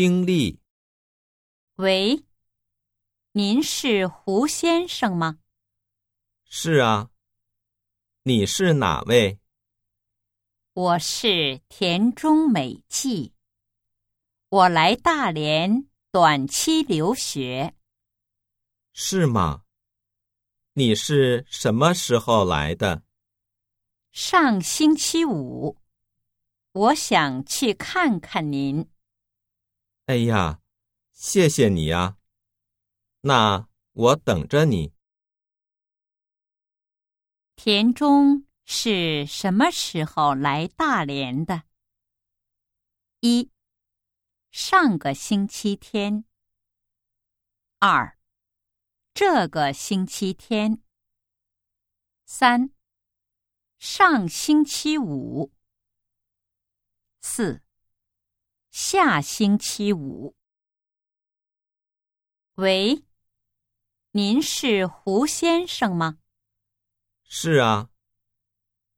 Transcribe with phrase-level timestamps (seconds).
[0.00, 0.60] 听力。
[1.74, 2.24] 喂，
[3.32, 5.40] 您是胡先生吗？
[6.44, 7.10] 是啊，
[8.22, 9.40] 你是哪位？
[10.72, 13.32] 我是田中美纪，
[14.50, 17.74] 我来大连短期留学。
[18.92, 19.64] 是吗？
[20.74, 23.02] 你是什么时候来的？
[24.12, 25.76] 上星期五，
[26.70, 28.88] 我想去看看您。
[30.08, 30.62] 哎呀，
[31.12, 32.16] 谢谢你呀。
[33.20, 34.94] 那我等着你。
[37.56, 41.64] 田中是什么时候来大连的？
[43.20, 43.50] 一，
[44.50, 46.24] 上个星期天。
[47.78, 48.18] 二，
[49.12, 50.82] 这个星期天。
[52.24, 52.70] 三。
[53.78, 55.52] 上星期五，
[57.20, 57.62] 四，
[58.90, 60.34] 下星期五。
[62.54, 63.04] 喂，
[64.12, 66.16] 您是胡先生吗？
[67.22, 67.90] 是啊，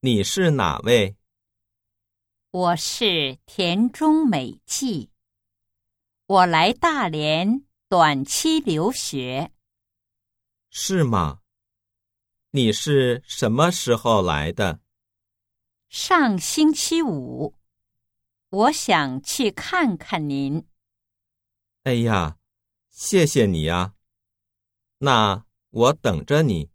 [0.00, 1.16] 你是哪位？
[2.50, 5.12] 我是田中美纪，
[6.26, 9.52] 我来大连短期留学。
[10.68, 11.42] 是吗？
[12.50, 14.80] 你是什么时候来的？
[15.88, 17.54] 上星期五，
[18.48, 20.68] 我想去看看您。
[21.82, 22.38] 哎呀，
[22.90, 23.94] 谢谢你呀。
[24.98, 26.70] 那我等着你。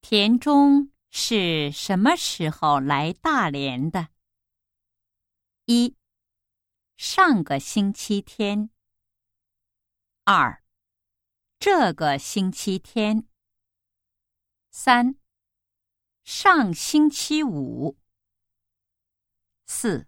[0.00, 4.08] 田中是什么时候来大连的？
[5.66, 5.96] 一，
[6.96, 8.70] 上个星期天。
[10.24, 10.62] 二。
[11.58, 13.26] 这个星期天，
[14.70, 15.14] 三，
[16.24, 17.96] 上星期五，
[19.66, 20.06] 四，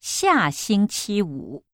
[0.00, 1.67] 下星期五。